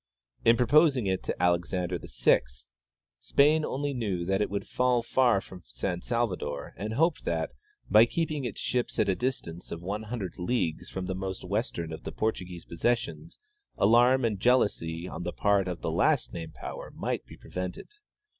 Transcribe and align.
In 0.43 0.57
proposing 0.57 1.05
it 1.05 1.21
to 1.25 1.39
Alexander 1.39 1.99
VI, 2.01 2.41
Spain 3.19 3.63
only 3.63 3.93
knew 3.93 4.25
that 4.25 4.41
it 4.41 4.49
would 4.49 4.65
fall 4.65 5.03
far 5.03 5.39
from 5.41 5.61
San 5.67 6.01
Salvador 6.01 6.73
and 6.75 6.95
hoped 6.95 7.23
that, 7.25 7.51
by 7.87 8.05
keeping 8.07 8.43
its 8.43 8.59
ships 8.59 8.97
at 8.97 9.07
a 9.09 9.13
distance 9.15 9.71
of 9.71 9.83
one 9.83 10.01
hundred 10.01 10.39
leagues 10.39 10.89
from 10.89 11.05
the 11.05 11.13
most 11.13 11.45
western 11.45 11.93
of 11.93 12.03
the 12.03 12.11
Portuguese 12.11 12.65
possessions, 12.65 13.37
alarm 13.77 14.25
and 14.25 14.39
jealousy 14.39 15.07
on 15.07 15.21
the 15.21 15.31
part 15.33 15.67
of 15.67 15.81
the 15.81 15.91
last 15.91 16.33
named 16.33 16.55
power 16.55 16.91
might 16.95 17.23
be 17.27 17.37
prevented. 17.37 17.85